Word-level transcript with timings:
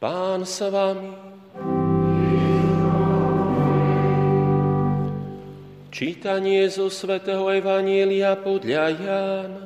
Pán 0.00 0.48
s 0.48 0.64
vami. 0.64 1.12
Čítanie 5.92 6.64
zo 6.72 6.88
svätého 6.88 7.44
Evanielia 7.52 8.32
podľa 8.40 8.96
Jána. 8.96 9.64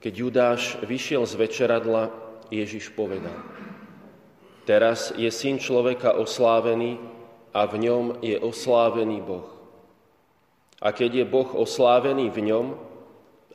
Keď 0.00 0.12
Judáš 0.16 0.80
vyšiel 0.88 1.28
z 1.28 1.34
večeradla, 1.36 2.08
Ježiš 2.48 2.96
povedal, 2.96 3.36
teraz 4.64 5.12
je 5.20 5.28
syn 5.28 5.60
človeka 5.60 6.16
oslávený 6.16 6.96
a 7.52 7.68
v 7.68 7.76
ňom 7.76 8.24
je 8.24 8.40
oslávený 8.40 9.20
Boh. 9.20 9.57
A 10.78 10.94
keď 10.94 11.22
je 11.22 11.24
Boh 11.26 11.50
oslávený 11.58 12.30
v 12.30 12.54
ňom, 12.54 12.66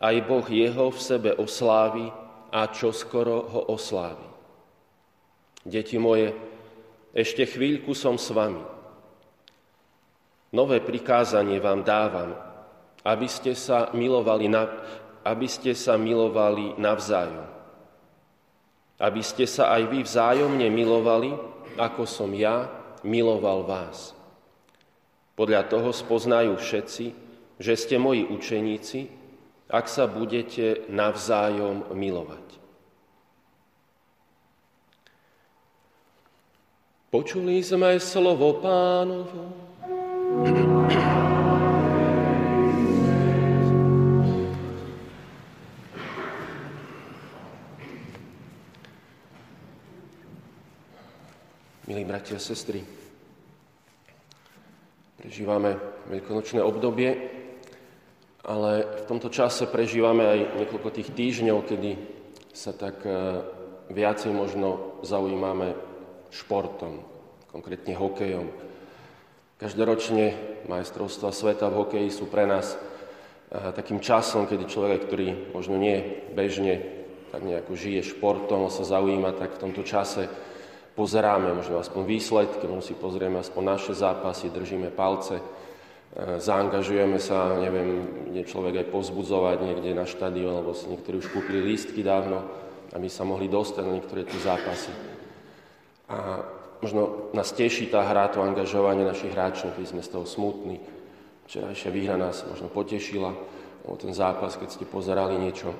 aj 0.04 0.16
Boh 0.28 0.44
jeho 0.44 0.92
v 0.92 1.00
sebe 1.00 1.32
oslávi 1.32 2.12
a 2.52 2.68
čoskoro 2.68 3.48
ho 3.48 3.62
oslávi. 3.72 4.28
Deti 5.64 5.96
moje, 5.96 6.36
ešte 7.16 7.48
chvíľku 7.48 7.96
som 7.96 8.20
s 8.20 8.28
vami. 8.36 8.60
Nové 10.52 10.84
prikázanie 10.84 11.64
vám 11.64 11.88
dávam, 11.88 12.36
aby 13.08 13.28
ste 13.32 13.56
sa 13.56 13.90
milovali, 13.96 14.52
na, 14.52 14.68
aby 15.24 15.48
ste 15.48 15.72
sa 15.72 15.96
milovali 15.96 16.76
navzájom. 16.76 17.48
Aby 19.00 19.24
ste 19.24 19.48
sa 19.48 19.72
aj 19.74 19.88
vy 19.88 20.00
vzájomne 20.04 20.68
milovali, 20.68 21.32
ako 21.80 22.04
som 22.04 22.30
ja 22.36 22.68
miloval 23.02 23.66
vás. 23.66 24.14
Podľa 25.34 25.66
toho 25.66 25.90
spoznajú 25.90 26.54
všetci, 26.60 27.23
že 27.62 27.74
ste 27.78 27.96
moji 28.02 28.26
učeníci, 28.26 29.10
ak 29.70 29.86
sa 29.90 30.06
budete 30.10 30.86
navzájom 30.90 31.94
milovať. 31.94 32.46
Počuli 37.14 37.62
sme 37.62 38.02
slovo 38.02 38.58
pánovo. 38.58 39.54
Milí 51.86 52.02
bratia 52.10 52.42
a 52.42 52.42
sestry, 52.42 52.82
Prežívame 55.24 55.80
veľkonočné 56.12 56.60
obdobie, 56.60 57.43
ale 58.44 58.84
v 58.84 59.04
tomto 59.08 59.32
čase 59.32 59.72
prežívame 59.72 60.28
aj 60.28 60.40
niekoľko 60.60 60.90
tých 60.92 61.10
týždňov, 61.16 61.64
kedy 61.64 61.92
sa 62.52 62.76
tak 62.76 63.00
e, 63.08 63.40
viacej 63.88 64.36
možno 64.36 65.00
zaujímame 65.02 65.80
športom, 66.28 67.08
konkrétne 67.50 67.96
hokejom. 67.96 68.52
Každoročne 69.56 70.36
majstrovstva 70.68 71.32
sveta 71.32 71.72
v 71.72 71.78
hokeji 71.88 72.10
sú 72.12 72.28
pre 72.28 72.44
nás 72.44 72.76
e, 72.76 72.78
takým 73.72 74.04
časom, 74.04 74.44
kedy 74.44 74.68
človek, 74.68 75.08
ktorý 75.08 75.56
možno 75.56 75.80
nie 75.80 76.28
bežne 76.36 77.04
tak 77.34 77.42
nejako 77.42 77.74
žije 77.74 78.14
športom, 78.14 78.70
sa 78.70 78.86
zaujíma, 78.86 79.34
tak 79.34 79.58
v 79.58 79.62
tomto 79.66 79.82
čase 79.82 80.30
pozeráme 80.94 81.50
možno 81.58 81.82
aspoň 81.82 82.06
výsledky, 82.06 82.70
možno 82.70 82.86
si 82.86 82.94
pozrieme 82.94 83.42
aspoň 83.42 83.64
naše 83.66 83.94
zápasy, 83.98 84.54
držíme 84.54 84.94
palce, 84.94 85.42
zaangažujeme 86.16 87.18
sa, 87.18 87.58
neviem, 87.58 88.06
nie 88.30 88.46
človek 88.46 88.86
aj 88.86 88.88
pozbudzovať 88.94 89.58
niekde 89.66 89.98
na 89.98 90.06
štadión, 90.06 90.62
lebo 90.62 90.78
si 90.78 90.86
niektorí 90.90 91.18
už 91.18 91.34
kúpili 91.34 91.66
lístky 91.66 92.06
dávno, 92.06 92.46
aby 92.94 93.10
sa 93.10 93.26
mohli 93.26 93.50
dostať 93.50 93.84
na 93.86 93.98
niektoré 93.98 94.22
tie 94.22 94.38
zápasy. 94.38 94.94
A 96.14 96.46
možno 96.86 97.34
nás 97.34 97.50
teší 97.50 97.90
tá 97.90 98.06
hra, 98.06 98.30
to 98.30 98.46
angažovanie 98.46 99.02
našich 99.02 99.34
hráčov, 99.34 99.74
keď 99.74 99.86
sme 99.90 100.02
z 100.06 100.12
toho 100.14 100.26
smutní. 100.30 100.78
Včerajšia 101.50 101.90
výhra 101.90 102.16
nás 102.16 102.46
možno 102.46 102.70
potešila, 102.70 103.34
o 103.84 103.98
ten 104.00 104.14
zápas, 104.16 104.56
keď 104.56 104.70
ste 104.70 104.86
pozerali 104.88 105.36
niečo 105.36 105.76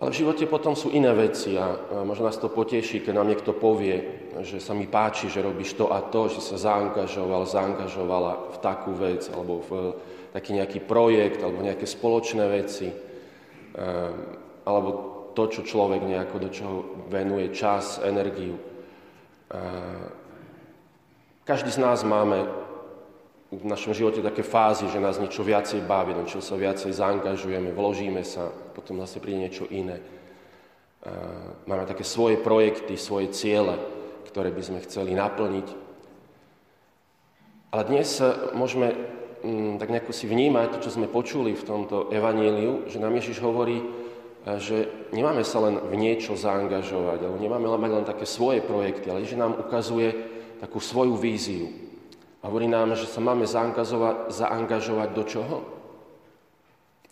ale 0.00 0.16
v 0.16 0.24
živote 0.24 0.48
potom 0.48 0.72
sú 0.72 0.88
iné 0.88 1.12
veci 1.12 1.60
a 1.60 1.76
možno 2.08 2.24
nás 2.24 2.40
to 2.40 2.48
poteší, 2.48 3.04
keď 3.04 3.20
nám 3.20 3.28
niekto 3.28 3.52
povie, 3.52 4.00
že 4.40 4.56
sa 4.56 4.72
mi 4.72 4.88
páči, 4.88 5.28
že 5.28 5.44
robíš 5.44 5.76
to 5.76 5.92
a 5.92 6.00
to, 6.00 6.32
že 6.32 6.40
sa 6.40 6.56
zaangažoval, 6.56 7.44
zaangažovala 7.44 8.56
v 8.56 8.58
takú 8.64 8.96
vec, 8.96 9.28
alebo 9.28 9.60
v 9.60 9.70
taký 10.32 10.56
nejaký 10.56 10.80
projekt, 10.88 11.44
alebo 11.44 11.60
nejaké 11.60 11.84
spoločné 11.84 12.44
veci, 12.48 12.88
ehm, 12.88 14.16
alebo 14.64 14.88
to, 15.36 15.52
čo 15.52 15.68
človek 15.68 16.00
nejako 16.00 16.36
do 16.40 16.48
čoho 16.48 16.76
venuje 17.12 17.52
čas, 17.52 18.00
energiu. 18.00 18.56
Ehm, 19.52 20.16
každý 21.44 21.76
z 21.76 21.82
nás 21.84 22.00
máme 22.08 22.69
v 23.50 23.66
našom 23.66 23.90
živote 23.90 24.22
také 24.22 24.46
fázy, 24.46 24.86
že 24.86 25.02
nás 25.02 25.18
niečo 25.18 25.42
viacej 25.42 25.82
baví, 25.82 26.14
do 26.14 26.22
čoho 26.22 26.38
sa 26.38 26.54
viacej 26.54 26.94
zaangažujeme, 26.94 27.74
vložíme 27.74 28.22
sa, 28.22 28.46
potom 28.46 29.02
zase 29.02 29.18
príde 29.18 29.42
niečo 29.42 29.66
iné. 29.66 29.98
Máme 31.66 31.82
také 31.82 32.06
svoje 32.06 32.38
projekty, 32.38 32.94
svoje 32.94 33.34
ciele, 33.34 33.74
ktoré 34.30 34.54
by 34.54 34.62
sme 34.62 34.78
chceli 34.86 35.18
naplniť. 35.18 35.66
Ale 37.74 37.82
dnes 37.90 38.22
môžeme 38.54 38.94
mm, 39.42 39.82
tak 39.82 39.90
nejako 39.90 40.14
si 40.14 40.30
vnímať, 40.30 40.78
čo 40.78 40.90
sme 40.94 41.10
počuli 41.10 41.58
v 41.58 41.66
tomto 41.66 42.06
evaníliu, 42.14 42.86
že 42.86 43.02
nám 43.02 43.18
Ježiš 43.18 43.42
hovorí, 43.42 43.82
že 44.62 45.10
nemáme 45.10 45.42
sa 45.42 45.58
len 45.66 45.74
v 45.90 45.94
niečo 45.98 46.38
zaangažovať, 46.38 47.26
alebo 47.26 47.42
nemáme 47.42 47.66
mať 47.66 47.92
len 47.98 48.06
také 48.06 48.30
svoje 48.30 48.62
projekty, 48.62 49.10
ale 49.10 49.26
že 49.26 49.34
nám 49.34 49.58
ukazuje 49.58 50.14
takú 50.62 50.78
svoju 50.78 51.18
víziu, 51.18 51.89
Hovorí 52.40 52.64
nám, 52.68 52.96
že 52.96 53.04
sa 53.04 53.20
máme 53.20 53.44
zaangažovať, 53.44 55.08
do 55.12 55.24
čoho? 55.28 55.56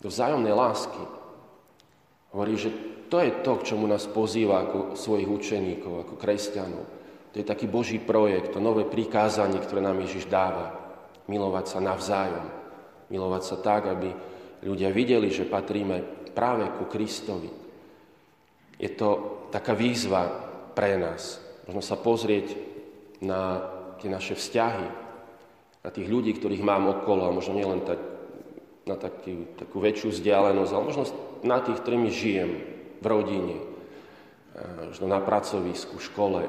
Do 0.01 0.09
vzájomnej 0.09 0.53
lásky. 0.55 1.03
Hovorí, 2.33 2.57
že 2.57 2.73
to 3.09 3.21
je 3.21 3.31
to, 3.41 3.57
k 3.61 3.73
čomu 3.73 3.85
nás 3.85 4.05
pozýva 4.09 4.65
ako 4.65 4.97
svojich 4.97 5.29
učeníkov, 5.29 5.93
ako 6.05 6.13
kresťanov. 6.17 6.85
To 7.33 7.35
je 7.37 7.45
taký 7.45 7.69
Boží 7.69 8.01
projekt, 8.01 8.57
to 8.57 8.61
nové 8.61 8.85
prikázanie, 8.89 9.61
ktoré 9.61 9.85
nám 9.85 10.01
Ježiš 10.01 10.25
dáva. 10.25 10.73
Milovať 11.29 11.77
sa 11.77 11.79
navzájom. 11.81 12.45
Milovať 13.13 13.43
sa 13.45 13.57
tak, 13.61 13.85
aby 13.85 14.09
ľudia 14.65 14.89
videli, 14.89 15.29
že 15.29 15.45
patríme 15.45 16.01
práve 16.33 16.65
ku 16.73 16.89
Kristovi. 16.89 17.49
Je 18.81 18.89
to 18.97 19.41
taká 19.53 19.77
výzva 19.77 20.25
pre 20.73 20.97
nás. 20.97 21.37
Možno 21.69 21.85
sa 21.85 21.97
pozrieť 22.01 22.57
na 23.21 23.61
tie 24.01 24.09
naše 24.09 24.33
vzťahy, 24.33 25.08
na 25.79 25.89
tých 25.89 26.07
ľudí, 26.11 26.35
ktorých 26.35 26.63
mám 26.63 26.91
okolo, 26.91 27.29
a 27.29 27.35
možno 27.35 27.55
nielen 27.55 27.81
tak, 27.87 27.99
na 28.83 28.99
taký, 28.99 29.47
takú 29.55 29.79
väčšiu 29.79 30.11
vzdialenosť, 30.11 30.71
ale 30.73 30.87
možno 30.89 31.03
na 31.45 31.57
tých, 31.63 31.79
ktorými 31.79 32.09
žijem 32.11 32.51
v 32.99 33.05
rodine, 33.05 33.57
možno 34.91 35.07
na 35.07 35.23
pracovisku, 35.23 35.95
v 35.95 36.07
škole, 36.09 36.41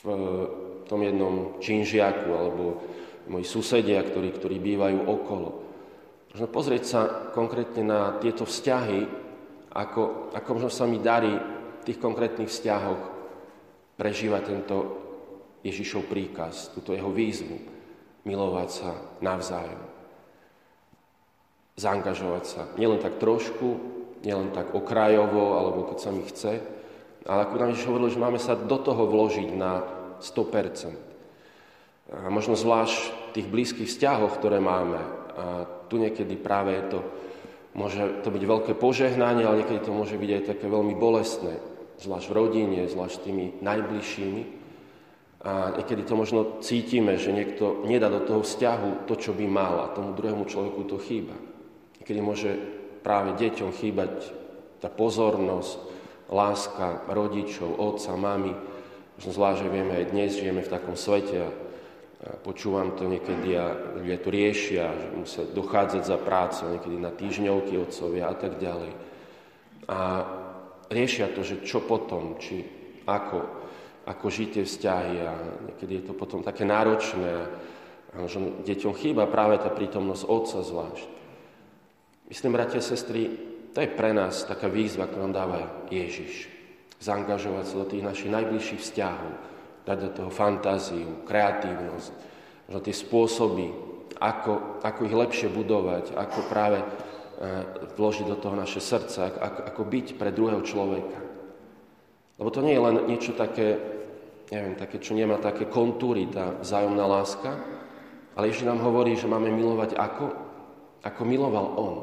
v 0.00 0.06
tom 0.84 1.00
jednom 1.00 1.60
činžiaku, 1.62 2.28
alebo 2.28 2.64
moji 3.30 3.46
susedia, 3.46 4.02
ktorí, 4.02 4.32
ktorí 4.36 4.56
bývajú 4.58 5.06
okolo. 5.06 5.48
Možno 6.34 6.46
pozrieť 6.50 6.84
sa 6.84 7.00
konkrétne 7.32 7.82
na 7.86 8.00
tieto 8.18 8.44
vzťahy, 8.44 9.00
ako, 9.70 10.34
ako 10.34 10.48
možno 10.56 10.70
sa 10.70 10.84
mi 10.86 10.98
darí 10.98 11.30
v 11.80 11.82
tých 11.86 12.02
konkrétnych 12.02 12.50
vzťahoch 12.50 13.02
prežívať 13.94 14.42
tento 14.44 14.76
Ježišov 15.60 16.08
príkaz, 16.08 16.72
túto 16.72 16.96
jeho 16.96 17.12
výzvu, 17.12 17.56
milovať 18.24 18.68
sa 18.68 18.90
navzájom. 19.20 19.80
Zaangažovať 21.80 22.44
sa 22.44 22.62
nielen 22.76 23.00
tak 23.00 23.16
trošku, 23.16 23.80
nielen 24.20 24.52
tak 24.52 24.76
okrajovo, 24.76 25.56
alebo 25.56 25.88
keď 25.88 25.98
sa 26.00 26.10
mi 26.12 26.24
chce, 26.28 26.60
ale 27.24 27.44
ako 27.44 27.54
nám 27.60 27.70
Ježiš 27.72 27.88
hovoril, 27.88 28.08
že 28.12 28.20
máme 28.20 28.40
sa 28.40 28.56
do 28.56 28.76
toho 28.80 29.04
vložiť 29.04 29.48
na 29.52 29.84
100%. 30.20 30.92
A 32.10 32.26
možno 32.32 32.56
zvlášť 32.56 32.98
v 33.30 33.32
tých 33.36 33.46
blízkych 33.46 33.88
vzťahoch, 33.88 34.34
ktoré 34.40 34.58
máme. 34.58 34.98
A 35.36 35.68
tu 35.88 35.96
niekedy 36.00 36.36
práve 36.36 36.74
je 36.74 36.84
to, 36.96 37.00
môže 37.76 38.02
to 38.26 38.28
byť 38.32 38.42
veľké 38.44 38.72
požehnanie, 38.74 39.46
ale 39.46 39.62
niekedy 39.62 39.84
to 39.84 39.94
môže 39.94 40.16
byť 40.16 40.30
aj 40.36 40.42
také 40.56 40.66
veľmi 40.66 40.96
bolestné. 40.98 41.60
Zvlášť 42.00 42.26
v 42.28 42.36
rodine, 42.36 42.88
zvlášť 42.88 43.24
tými 43.24 43.60
najbližšími. 43.60 44.59
A 45.40 45.72
niekedy 45.72 46.04
to 46.04 46.20
možno 46.20 46.60
cítime, 46.60 47.16
že 47.16 47.32
niekto 47.32 47.88
nedá 47.88 48.12
do 48.12 48.20
toho 48.20 48.44
vzťahu 48.44 49.08
to, 49.08 49.16
čo 49.16 49.32
by 49.32 49.48
mal 49.48 49.80
a 49.80 49.92
tomu 49.96 50.12
druhému 50.12 50.44
človeku 50.44 50.84
to 50.84 51.00
chýba. 51.00 51.32
Niekedy 51.96 52.20
môže 52.20 52.50
práve 53.00 53.32
deťom 53.40 53.72
chýbať 53.72 54.36
tá 54.84 54.92
pozornosť, 54.92 55.88
láska 56.28 57.08
rodičov, 57.08 57.72
otca, 57.80 58.20
mamy. 58.20 58.52
Možno 59.16 59.30
zvlášť, 59.32 59.58
že 59.64 59.72
vieme, 59.72 59.92
aj 59.96 60.10
dnes 60.12 60.30
žijeme 60.36 60.60
v 60.60 60.72
takom 60.72 60.96
svete 60.96 61.36
a 61.44 61.50
počúvam 62.44 62.92
to 62.96 63.08
niekedy 63.08 63.56
a 63.56 63.96
ľudia 63.96 64.20
to 64.20 64.28
riešia, 64.28 64.92
že 64.92 65.08
musia 65.16 65.42
dochádzať 65.48 66.02
za 66.04 66.20
prácu, 66.20 66.76
niekedy 66.76 66.96
na 67.00 67.12
týždňovky 67.16 67.80
otcovia 67.80 68.28
a 68.28 68.36
tak 68.36 68.60
ďalej. 68.60 68.92
A 69.88 69.98
riešia 70.92 71.32
to, 71.32 71.40
že 71.40 71.64
čo 71.64 71.80
potom, 71.80 72.36
či 72.36 72.60
ako, 73.08 73.59
ako 74.10 74.26
žiť 74.26 74.48
tie 74.58 74.64
vzťahy 74.66 75.14
a 75.22 75.32
niekedy 75.70 76.02
je 76.02 76.04
to 76.10 76.14
potom 76.18 76.42
také 76.42 76.66
náročné 76.66 77.30
a 78.10 78.26
že 78.26 78.42
deťom 78.66 78.90
chýba 78.98 79.30
práve 79.30 79.62
tá 79.62 79.70
prítomnosť 79.70 80.26
otca 80.26 80.58
zvlášť. 80.66 81.08
Myslím, 82.26 82.58
bratia 82.58 82.82
a 82.82 82.84
sestry, 82.84 83.30
to 83.70 83.78
je 83.78 83.90
pre 83.94 84.10
nás 84.10 84.42
taká 84.42 84.66
výzva, 84.66 85.06
ktorú 85.06 85.30
nám 85.30 85.34
dáva 85.34 85.60
Ježiš. 85.94 86.50
Zaangažovať 86.98 87.64
sa 87.70 87.80
do 87.80 87.86
tých 87.86 88.02
našich 88.02 88.34
najbližších 88.34 88.82
vzťahov, 88.82 89.32
dať 89.86 89.98
do 90.02 90.10
toho 90.10 90.30
fantáziu, 90.34 91.22
kreatívnosť, 91.22 92.12
že 92.66 92.78
tie 92.82 92.94
spôsoby, 92.94 93.66
ako, 94.18 94.82
ako 94.82 95.00
ich 95.06 95.14
lepšie 95.14 95.48
budovať, 95.54 96.18
ako 96.18 96.38
práve 96.50 96.82
E, 97.40 97.64
vložiť 97.96 98.28
do 98.28 98.36
toho 98.36 98.52
naše 98.52 98.84
srdce, 98.84 99.32
ako, 99.32 99.72
ako 99.72 99.82
byť 99.88 100.06
pre 100.20 100.28
druhého 100.28 100.60
človeka. 100.60 101.16
Lebo 102.36 102.52
to 102.52 102.60
nie 102.60 102.76
je 102.76 102.84
len 102.84 102.96
niečo 103.08 103.32
také, 103.32 103.80
neviem, 104.50 104.74
také, 104.74 104.98
čo 104.98 105.14
nemá 105.14 105.38
také 105.38 105.66
kontúry, 105.70 106.26
tá 106.26 106.58
vzájomná 106.58 107.06
láska, 107.06 107.54
ale 108.34 108.50
Ježiš 108.50 108.66
nám 108.66 108.82
hovorí, 108.82 109.14
že 109.14 109.30
máme 109.30 109.50
milovať 109.50 109.94
ako? 109.98 110.26
Ako 111.06 111.22
miloval 111.24 111.66
On. 111.78 111.96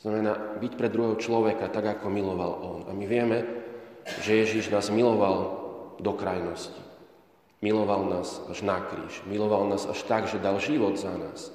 Znamená 0.00 0.58
byť 0.62 0.72
pre 0.78 0.88
druhého 0.88 1.18
človeka 1.18 1.68
tak, 1.68 1.98
ako 1.98 2.06
miloval 2.08 2.52
On. 2.62 2.80
A 2.86 2.94
my 2.94 3.04
vieme, 3.04 3.42
že 4.22 4.38
Ježiš 4.46 4.70
nás 4.70 4.88
miloval 4.88 5.66
do 5.98 6.12
krajnosti. 6.14 6.78
Miloval 7.64 8.06
nás 8.06 8.38
až 8.46 8.62
na 8.62 8.78
kríž. 8.78 9.24
Miloval 9.26 9.66
nás 9.66 9.88
až 9.88 10.02
tak, 10.04 10.28
že 10.28 10.38
dal 10.38 10.60
život 10.60 10.94
za 11.00 11.10
nás. 11.10 11.50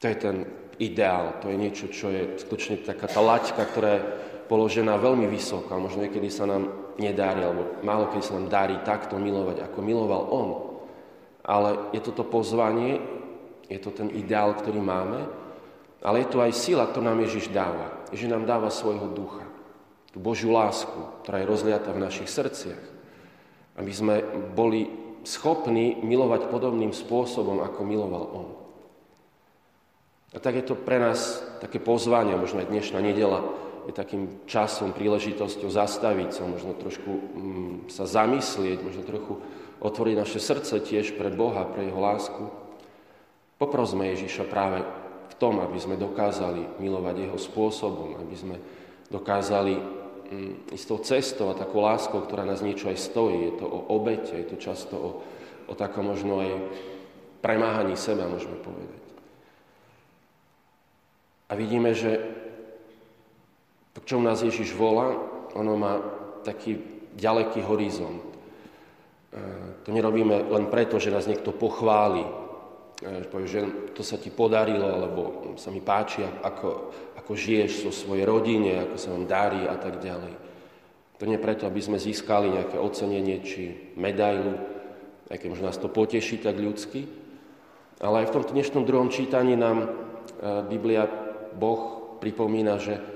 To 0.00 0.04
je 0.08 0.16
ten 0.16 0.36
ideál, 0.76 1.40
to 1.40 1.48
je 1.48 1.56
niečo, 1.56 1.86
čo 1.88 2.12
je 2.12 2.36
skutočne 2.40 2.84
taká 2.84 3.08
tá 3.08 3.20
laťka, 3.20 3.62
ktorá 3.64 3.94
položená 4.46 4.96
veľmi 4.98 5.26
vysoko 5.26 5.74
a 5.74 5.82
možno 5.82 6.06
niekedy 6.06 6.30
sa 6.30 6.46
nám 6.46 6.70
nedári, 6.96 7.44
alebo 7.44 7.82
málo 7.84 8.08
kedy 8.08 8.22
sa 8.24 8.36
nám 8.40 8.48
darí 8.48 8.76
takto 8.82 9.20
milovať, 9.20 9.66
ako 9.66 9.78
miloval 9.84 10.22
On. 10.32 10.48
Ale 11.46 11.92
je 11.94 12.02
to 12.02 12.26
pozvanie, 12.26 12.98
je 13.70 13.78
to 13.78 13.94
ten 13.94 14.10
ideál, 14.10 14.54
ktorý 14.54 14.82
máme, 14.82 15.26
ale 16.02 16.22
je 16.22 16.28
to 16.30 16.38
aj 16.42 16.52
sila, 16.54 16.86
ktorú 16.86 17.06
nám 17.06 17.22
Ježiš 17.22 17.50
dáva. 17.50 18.06
Ježiš 18.14 18.30
nám 18.30 18.46
dáva 18.46 18.70
svojho 18.70 19.10
ducha, 19.10 19.42
tú 20.14 20.18
Božiu 20.22 20.54
lásku, 20.54 21.22
ktorá 21.22 21.42
je 21.42 21.50
rozliata 21.50 21.90
v 21.90 22.02
našich 22.02 22.30
srdciach. 22.30 22.84
Aby 23.76 23.92
sme 23.92 24.14
boli 24.56 24.88
schopní 25.26 26.00
milovať 26.00 26.48
podobným 26.48 26.94
spôsobom, 26.94 27.60
ako 27.60 27.80
miloval 27.82 28.24
On. 28.32 28.48
A 30.32 30.38
tak 30.38 30.56
je 30.56 30.64
to 30.64 30.78
pre 30.78 31.02
nás 31.02 31.42
také 31.60 31.82
pozvanie, 31.82 32.38
možno 32.38 32.62
aj 32.62 32.70
dnešná 32.70 33.02
nedela 33.02 33.44
je 33.86 33.92
takým 33.94 34.42
časom, 34.50 34.90
príležitosťou 34.90 35.70
zastaviť 35.70 36.30
sa, 36.34 36.42
možno 36.42 36.74
trošku 36.74 37.10
mm, 37.10 37.74
sa 37.86 38.04
zamyslieť, 38.04 38.78
možno 38.82 39.02
trochu 39.06 39.38
otvoriť 39.78 40.14
naše 40.18 40.42
srdce 40.42 40.82
tiež 40.82 41.14
pre 41.14 41.30
Boha, 41.30 41.62
pre 41.70 41.86
Jeho 41.86 42.00
lásku. 42.02 42.50
Poprosme 43.56 44.10
Ježiša 44.12 44.50
práve 44.50 44.82
v 45.30 45.34
tom, 45.38 45.62
aby 45.62 45.78
sme 45.78 45.94
dokázali 45.94 46.82
milovať 46.82 47.30
Jeho 47.30 47.38
spôsobom, 47.38 48.18
aby 48.18 48.34
sme 48.34 48.56
dokázali 49.06 49.78
mm, 49.78 50.74
istou 50.74 50.98
cestou 50.98 51.54
a 51.54 51.58
takou 51.58 51.86
láskou, 51.86 52.18
ktorá 52.26 52.42
nás 52.42 52.66
niečo 52.66 52.90
aj 52.90 52.98
stojí. 52.98 53.38
Je 53.38 53.52
to 53.62 53.66
o 53.70 53.80
obete, 53.94 54.34
je 54.34 54.46
to 54.50 54.56
často 54.58 54.94
o, 54.98 55.10
o 55.70 55.74
takom 55.78 56.10
možno 56.10 56.42
aj 56.42 56.50
premáhaní 57.38 57.94
seba, 57.94 58.26
môžeme 58.26 58.58
povedať. 58.58 59.06
A 61.46 61.54
vidíme, 61.54 61.94
že 61.94 62.18
to, 63.96 64.04
čo 64.04 64.20
nás 64.20 64.44
Ježiš 64.44 64.76
volá, 64.76 65.16
ono 65.56 65.72
má 65.80 65.96
taký 66.44 66.76
ďaleký 67.16 67.64
horizont. 67.64 68.20
E, 68.20 68.28
to 69.80 69.88
nerobíme 69.88 70.52
len 70.52 70.68
preto, 70.68 71.00
že 71.00 71.08
nás 71.08 71.24
niekto 71.24 71.56
pochváli, 71.56 72.20
e, 73.00 73.24
povie, 73.24 73.48
že 73.48 73.60
to 73.96 74.04
sa 74.04 74.20
ti 74.20 74.28
podarilo, 74.28 74.84
alebo 74.84 75.22
sa 75.56 75.72
mi 75.72 75.80
páči, 75.80 76.28
ako, 76.28 76.92
ako 77.16 77.32
žiješ 77.32 77.88
so 77.88 77.90
svojej 77.90 78.28
rodine, 78.28 78.84
ako 78.84 78.96
sa 79.00 79.16
vám 79.16 79.24
darí 79.24 79.64
a 79.64 79.80
tak 79.80 80.04
ďalej. 80.04 80.44
To 81.16 81.24
nie 81.24 81.40
preto, 81.40 81.64
aby 81.64 81.80
sme 81.80 81.96
získali 81.96 82.52
nejaké 82.52 82.76
ocenenie 82.76 83.40
či 83.40 83.96
medailu, 83.96 84.60
aj 85.32 85.40
keď 85.40 85.48
možno 85.48 85.72
nás 85.72 85.80
to 85.80 85.88
poteší 85.88 86.44
tak 86.44 86.60
ľudsky, 86.60 87.08
ale 87.96 88.22
aj 88.22 88.28
v 88.28 88.34
tom 88.36 88.44
dnešnom 88.44 88.84
druhom 88.84 89.08
čítaní 89.08 89.56
nám 89.56 89.78
e, 89.80 89.88
Biblia 90.68 91.08
Boh 91.56 91.96
pripomína, 92.20 92.76
že 92.76 93.15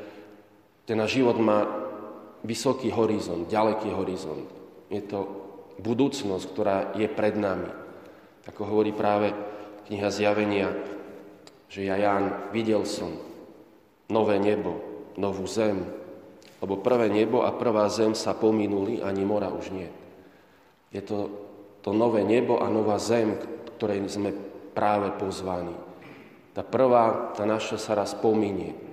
ten 0.91 0.99
náš 0.99 1.23
život 1.23 1.39
má 1.39 1.71
vysoký 2.43 2.91
horizont, 2.91 3.47
ďaleký 3.47 3.95
horizont. 3.95 4.51
Je 4.91 4.99
to 5.07 5.23
budúcnosť, 5.79 6.45
ktorá 6.51 6.77
je 6.99 7.07
pred 7.07 7.39
nami. 7.39 7.71
Ako 8.51 8.67
hovorí 8.67 8.91
práve 8.91 9.31
kniha 9.87 10.11
Zjavenia, 10.11 10.75
že 11.71 11.87
ja 11.87 11.95
Ján 11.95 12.51
videl 12.51 12.83
som 12.91 13.15
nové 14.11 14.43
nebo, 14.43 14.83
novú 15.15 15.47
zem, 15.47 15.79
lebo 16.59 16.83
prvé 16.83 17.07
nebo 17.07 17.47
a 17.47 17.55
prvá 17.55 17.87
zem 17.87 18.19
sa 18.19 18.35
pominuli, 18.35 18.99
ani 18.99 19.23
mora 19.23 19.47
už 19.47 19.71
nie. 19.71 19.87
Je 20.91 21.07
to 21.07 21.31
to 21.87 21.95
nové 21.95 22.27
nebo 22.27 22.59
a 22.59 22.67
nová 22.67 22.99
zem, 22.99 23.39
ktorej 23.79 24.05
sme 24.11 24.35
práve 24.75 25.15
pozvaní. 25.17 25.73
Tá 26.51 26.67
prvá, 26.67 27.31
tá 27.39 27.47
naša 27.47 27.79
sa 27.79 27.95
raz 27.95 28.11
pominie. 28.13 28.90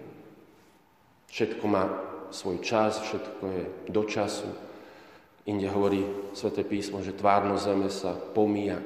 Všetko 1.32 1.66
má 1.68 1.84
svoj 2.32 2.60
čas, 2.64 3.00
všetko 3.04 3.44
je 3.48 3.64
do 3.92 4.04
času. 4.04 4.48
Inde 5.48 5.72
hovorí 5.72 6.04
Sveté 6.36 6.68
písmo, 6.68 7.00
že 7.00 7.16
tvárno 7.16 7.56
zeme 7.56 7.88
sa 7.88 8.12
pomíja. 8.16 8.84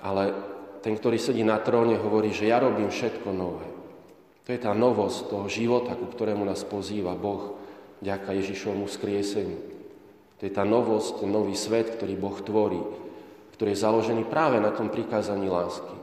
Ale 0.00 0.32
ten, 0.80 0.96
ktorý 0.96 1.16
sedí 1.20 1.44
na 1.44 1.60
tróne, 1.60 1.96
hovorí, 2.00 2.32
že 2.32 2.48
ja 2.48 2.60
robím 2.60 2.88
všetko 2.88 3.28
nové. 3.32 3.64
To 4.44 4.52
je 4.52 4.60
tá 4.60 4.76
novosť 4.76 5.32
toho 5.32 5.48
života, 5.48 5.96
ku 5.96 6.08
ktorému 6.08 6.44
nás 6.44 6.60
pozýva 6.64 7.16
Boh 7.16 7.56
ďaká 8.04 8.36
Ježišovmu 8.36 8.84
skrieseniu. 8.84 9.56
To 10.40 10.42
je 10.44 10.52
tá 10.52 10.64
novosť, 10.68 11.24
ten 11.24 11.30
nový 11.32 11.56
svet, 11.56 11.96
ktorý 11.96 12.20
Boh 12.20 12.36
tvorí, 12.36 12.80
ktorý 13.56 13.72
je 13.72 13.84
založený 13.84 14.28
práve 14.28 14.60
na 14.60 14.68
tom 14.68 14.92
prikázaní 14.92 15.48
lásky. 15.48 15.96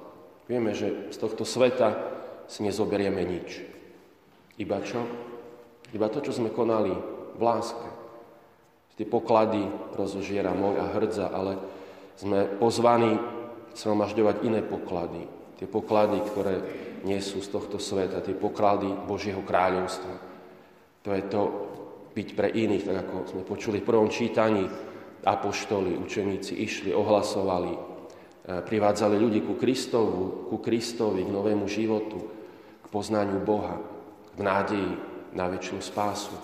Vieme, 0.50 0.74
že 0.74 1.14
z 1.14 1.18
tohto 1.22 1.46
sveta 1.46 1.94
si 2.50 2.66
nezoberieme 2.66 3.22
nič. 3.22 3.81
Iba 4.60 4.84
čo? 4.84 5.04
Iba 5.92 6.08
to, 6.12 6.20
čo 6.20 6.36
sme 6.36 6.52
konali 6.52 6.92
v 7.36 7.42
láske. 7.42 7.90
Tie 8.96 9.08
poklady 9.08 9.64
rozožiera 9.96 10.52
môj 10.52 10.78
a 10.78 10.92
hrdza, 10.92 11.32
ale 11.32 11.58
sme 12.20 12.46
pozvaní 12.60 13.18
zhromažďovať 13.74 14.36
iné 14.46 14.62
poklady. 14.62 15.24
Tie 15.58 15.68
poklady, 15.68 16.18
ktoré 16.28 16.56
nie 17.08 17.18
sú 17.24 17.42
z 17.42 17.50
tohto 17.50 17.82
sveta, 17.82 18.22
tie 18.22 18.36
poklady 18.36 18.92
Božieho 19.08 19.42
kráľovstva. 19.42 20.16
To 21.02 21.10
je 21.18 21.24
to 21.26 21.42
byť 22.12 22.30
pre 22.36 22.52
iných, 22.52 22.86
tak 22.86 22.98
ako 23.08 23.16
sme 23.32 23.44
počuli 23.48 23.82
v 23.82 23.88
prvom 23.88 24.12
čítaní, 24.12 24.68
apoštoli, 25.26 25.98
učeníci 25.98 26.54
išli, 26.62 26.92
ohlasovali, 26.94 27.92
E, 28.42 28.62
privádzali 28.66 29.22
ľudí 29.22 29.46
ku 29.46 29.54
Kristovu, 29.54 30.50
ku 30.50 30.58
Kristovi, 30.58 31.22
k 31.22 31.30
novému 31.30 31.70
životu, 31.70 32.18
k 32.82 32.88
poznaniu 32.90 33.38
Boha, 33.46 33.78
k 34.36 34.40
nádeji 34.40 34.92
na 35.36 35.48
väčšinu 35.48 35.82
spásu. 35.84 36.36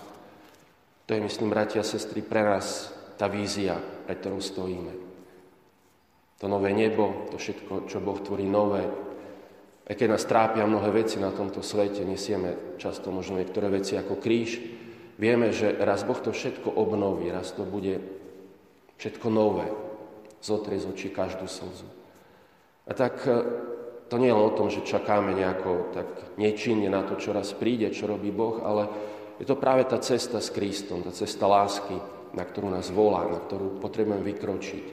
To 1.08 1.10
je, 1.16 1.20
myslím, 1.24 1.48
bratia 1.52 1.80
a 1.80 1.88
sestry, 1.88 2.20
pre 2.20 2.44
nás 2.44 2.92
tá 3.16 3.26
vízia, 3.26 3.80
pre 4.04 4.16
ktorou 4.16 4.44
stojíme. 4.44 4.92
To 6.38 6.46
nové 6.46 6.70
nebo, 6.70 7.26
to 7.32 7.40
všetko, 7.40 7.90
čo 7.90 7.98
Boh 7.98 8.20
tvorí 8.20 8.46
nové. 8.46 8.86
Aj 9.88 9.94
keď 9.96 10.08
nás 10.14 10.28
trápia 10.28 10.68
mnohé 10.68 10.92
veci 10.92 11.16
na 11.16 11.32
tomto 11.32 11.64
svete, 11.64 12.04
nesieme 12.04 12.76
často 12.76 13.08
možno 13.08 13.40
niektoré 13.40 13.72
veci 13.72 13.96
ako 13.96 14.20
kríž, 14.20 14.60
vieme, 15.16 15.50
že 15.50 15.74
raz 15.80 16.04
Boh 16.04 16.20
to 16.20 16.30
všetko 16.30 16.70
obnoví, 16.76 17.32
raz 17.32 17.56
to 17.56 17.64
bude 17.64 17.98
všetko 19.00 19.26
nové, 19.32 19.66
zotrie 20.44 20.78
z 20.78 20.86
očí 20.92 21.08
každú 21.10 21.48
slzu. 21.50 21.88
A 22.86 22.92
tak 22.94 23.24
e, 23.26 23.32
to 24.08 24.16
nie 24.16 24.32
je 24.32 24.36
len 24.36 24.48
o 24.48 24.56
tom, 24.56 24.72
že 24.72 24.88
čakáme 24.88 25.36
nejako 25.36 25.92
tak 25.92 26.08
nečinne 26.40 26.88
na 26.88 27.04
to, 27.04 27.20
čo 27.20 27.36
raz 27.36 27.52
príde, 27.52 27.92
čo 27.92 28.08
robí 28.08 28.32
Boh, 28.32 28.64
ale 28.64 28.88
je 29.38 29.46
to 29.46 29.60
práve 29.60 29.84
tá 29.84 30.00
cesta 30.00 30.40
s 30.40 30.48
Kristom, 30.48 31.04
tá 31.04 31.12
cesta 31.12 31.44
lásky, 31.44 31.94
na 32.32 32.44
ktorú 32.44 32.72
nás 32.72 32.88
volá, 32.88 33.28
na 33.28 33.40
ktorú 33.40 33.78
potrebujeme 33.78 34.24
vykročiť 34.24 34.84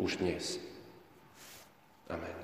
už 0.00 0.20
dnes. 0.20 0.58
Amen. 2.08 2.43